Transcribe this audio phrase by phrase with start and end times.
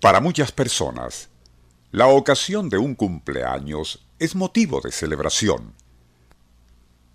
[0.00, 1.28] Para muchas personas,
[1.90, 5.74] la ocasión de un cumpleaños es motivo de celebración.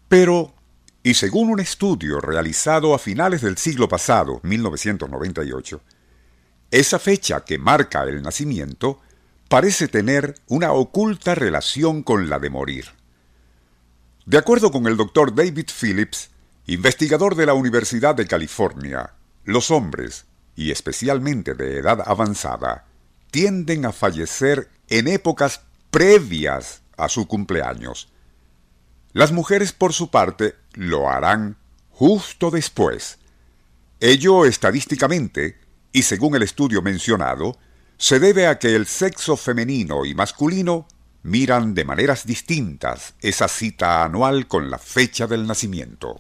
[0.08, 0.54] Pero,
[1.02, 5.82] y según un estudio realizado a finales del siglo pasado, 1998,
[6.70, 9.02] esa fecha que marca el nacimiento
[9.50, 12.86] parece tener una oculta relación con la de morir.
[14.28, 16.30] De acuerdo con el doctor David Phillips,
[16.68, 19.14] investigador de la Universidad de California,
[19.44, 20.26] los hombres,
[20.56, 22.86] y especialmente de edad avanzada,
[23.32, 25.62] tienden a fallecer en épocas
[25.92, 28.10] previas a su cumpleaños.
[29.12, 31.58] Las mujeres, por su parte, lo harán
[31.90, 33.18] justo después.
[34.00, 35.58] Ello estadísticamente,
[35.92, 37.58] y según el estudio mencionado,
[37.98, 40.88] se debe a que el sexo femenino y masculino
[41.24, 46.20] miran de maneras distintas esa cita anual con la fecha del nacimiento.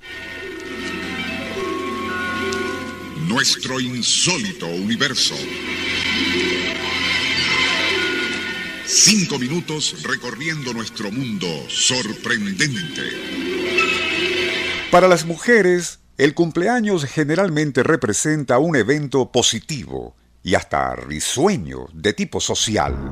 [3.27, 5.33] Nuestro insólito universo.
[8.85, 13.01] Cinco minutos recorriendo nuestro mundo sorprendente.
[14.91, 22.39] Para las mujeres, el cumpleaños generalmente representa un evento positivo y hasta risueño de tipo
[22.39, 23.11] social.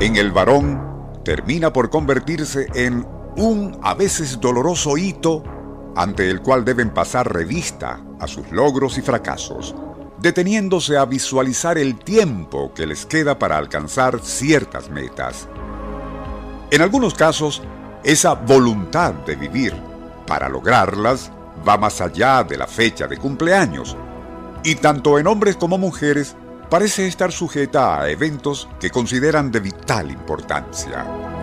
[0.00, 0.80] En el varón
[1.24, 3.04] termina por convertirse en
[3.36, 5.42] un a veces doloroso hito
[5.96, 9.74] ante el cual deben pasar revista a sus logros y fracasos,
[10.18, 15.48] deteniéndose a visualizar el tiempo que les queda para alcanzar ciertas metas.
[16.70, 17.62] En algunos casos,
[18.02, 19.74] esa voluntad de vivir
[20.26, 21.30] para lograrlas
[21.66, 23.96] va más allá de la fecha de cumpleaños
[24.62, 26.36] y tanto en hombres como mujeres
[26.70, 31.33] parece estar sujeta a eventos que consideran de vital importancia.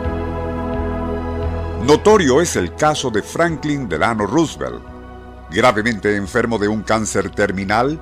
[1.86, 4.84] Notorio es el caso de Franklin Delano Roosevelt,
[5.50, 8.00] gravemente enfermo de un cáncer terminal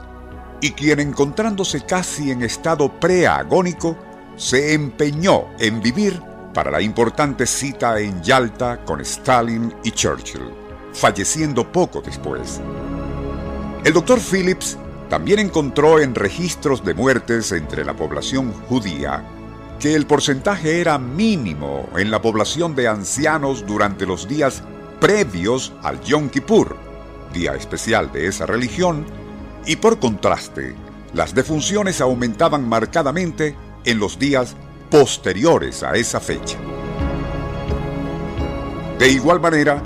[0.62, 3.98] y quien encontrándose casi en estado preagónico,
[4.36, 6.22] se empeñó en vivir
[6.54, 10.60] para la importante cita en Yalta con Stalin y Churchill
[10.94, 12.60] falleciendo poco después.
[13.86, 14.78] El doctor Phillips
[15.10, 19.24] también encontró en registros de muertes entre la población judía
[19.80, 24.62] que el porcentaje era mínimo en la población de ancianos durante los días
[25.00, 26.76] previos al Yom Kippur,
[27.34, 29.06] día especial de esa religión,
[29.66, 30.76] y por contraste,
[31.14, 34.56] las defunciones aumentaban marcadamente en los días
[34.92, 36.58] posteriores a esa fecha.
[39.00, 39.82] De igual manera,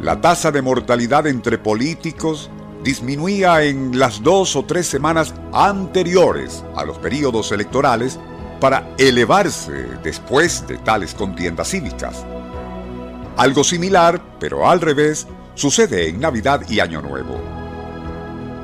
[0.00, 2.48] la tasa de mortalidad entre políticos
[2.84, 8.20] disminuía en las dos o tres semanas anteriores a los periodos electorales
[8.62, 12.24] para elevarse después de tales contiendas cívicas.
[13.36, 17.40] Algo similar, pero al revés, sucede en Navidad y Año Nuevo.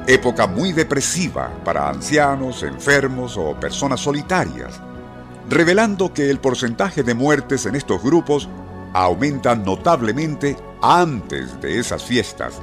[0.07, 4.81] Época muy depresiva para ancianos, enfermos o personas solitarias,
[5.51, 8.49] revelando que el porcentaje de muertes en estos grupos
[8.93, 12.61] aumenta notablemente antes de esas fiestas,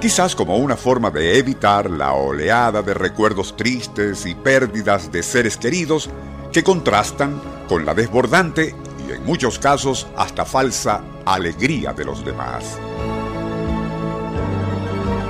[0.00, 5.58] quizás como una forma de evitar la oleada de recuerdos tristes y pérdidas de seres
[5.58, 6.08] queridos
[6.52, 8.74] que contrastan con la desbordante
[9.06, 12.78] y en muchos casos hasta falsa alegría de los demás.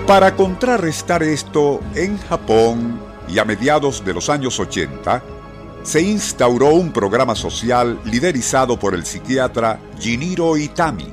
[0.07, 5.23] Para contrarrestar esto, en Japón y a mediados de los años 80,
[5.83, 11.13] se instauró un programa social liderizado por el psiquiatra Jiniro Itami,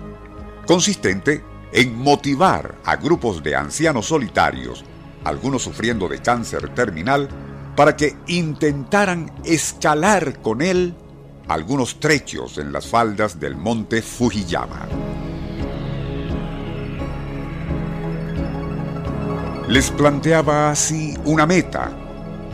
[0.65, 4.85] consistente en motivar a grupos de ancianos solitarios,
[5.23, 7.27] algunos sufriendo de cáncer terminal,
[7.75, 10.95] para que intentaran escalar con él
[11.47, 14.87] algunos trechos en las faldas del monte Fujiyama.
[19.67, 21.91] Les planteaba así una meta,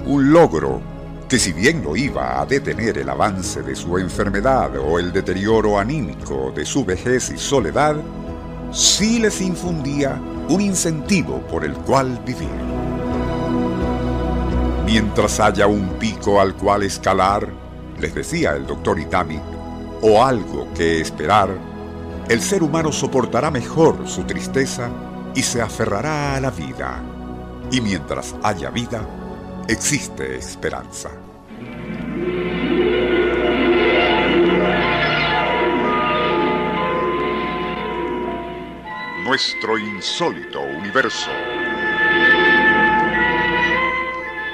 [0.05, 0.81] un logro,
[1.27, 5.77] que si bien no iba a detener el avance de su enfermedad o el deterioro
[5.77, 7.97] anímico de su vejez y soledad,
[8.71, 10.19] sí les infundía
[10.49, 12.78] un incentivo por el cual vivir.
[14.91, 17.47] Mientras haya un pico al cual escalar,
[17.99, 19.39] les decía el doctor Itami,
[20.01, 21.55] o algo que esperar,
[22.27, 24.89] el ser humano soportará mejor su tristeza
[25.35, 27.03] y se aferrará a la vida.
[27.71, 29.07] Y mientras haya vida,
[29.67, 31.11] existe esperanza.
[39.23, 41.29] Nuestro insólito universo.